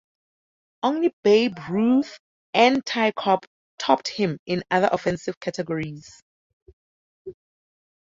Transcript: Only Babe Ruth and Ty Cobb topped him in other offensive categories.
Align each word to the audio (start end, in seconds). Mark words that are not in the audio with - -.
Only 0.81 1.13
Babe 1.23 1.55
Ruth 1.69 2.17
and 2.55 2.83
Ty 2.83 3.11
Cobb 3.11 3.45
topped 3.77 4.07
him 4.07 4.39
in 4.47 4.63
other 4.71 4.89
offensive 4.91 5.39
categories. 5.39 6.23